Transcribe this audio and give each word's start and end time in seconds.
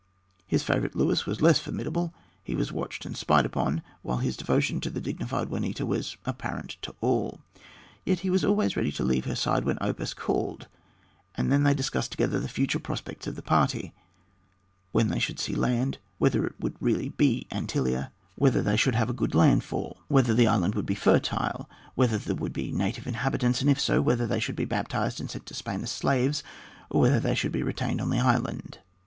His 0.47 0.61
supposed 0.61 0.77
favorite 0.77 0.95
Luis 0.95 1.27
was 1.27 1.43
less 1.43 1.59
formidable; 1.59 2.11
he 2.43 2.55
was 2.55 2.71
watched 2.71 3.05
and 3.05 3.15
spied 3.15 3.45
upon, 3.45 3.83
while 4.01 4.17
his 4.17 4.35
devotion 4.35 4.81
to 4.81 4.89
the 4.89 4.99
dignified 4.99 5.49
Juanita 5.49 5.85
was 5.85 6.17
apparent 6.25 6.77
to 6.81 6.95
all. 7.01 7.39
Yet 8.03 8.21
he 8.21 8.31
was 8.31 8.43
always 8.43 8.75
ready 8.75 8.91
to 8.93 9.03
leave 9.03 9.25
her 9.25 9.35
side 9.35 9.63
when 9.63 9.77
Oppas 9.79 10.15
called, 10.15 10.65
and 11.35 11.51
then 11.51 11.61
they 11.61 11.75
discussed 11.75 12.09
together 12.11 12.39
the 12.39 12.49
future 12.49 12.79
prospects 12.79 13.27
of 13.27 13.35
the 13.35 13.43
party: 13.43 13.93
when 14.91 15.09
they 15.09 15.19
should 15.19 15.39
see 15.39 15.53
land, 15.53 15.99
whether 16.17 16.47
it 16.47 16.55
would 16.59 16.77
really 16.79 17.09
be 17.09 17.45
Antillia, 17.51 18.09
whether 18.35 18.63
they 18.63 18.77
should 18.77 18.95
have 18.95 19.11
a 19.11 19.13
good 19.13 19.35
landfall, 19.35 19.97
whether 20.07 20.33
the 20.33 20.47
island 20.47 20.73
would 20.73 20.87
be 20.87 20.95
fertile, 20.95 21.69
whether 21.93 22.17
there 22.17 22.33
would 22.33 22.53
be 22.53 22.71
native 22.71 23.05
inhabitants, 23.05 23.61
and 23.61 23.69
if 23.69 23.79
so, 23.79 24.01
whether 24.01 24.25
they 24.25 24.39
should 24.39 24.55
be 24.55 24.65
baptized 24.65 25.19
and 25.19 25.29
sent 25.29 25.45
to 25.45 25.53
Spain 25.53 25.83
as 25.83 25.91
slaves, 25.91 26.41
or 26.89 27.01
whether 27.01 27.19
they 27.19 27.35
should 27.35 27.51
be 27.51 27.61
retained 27.61 28.01
on 28.01 28.09
the 28.09 28.19
island. 28.19 28.79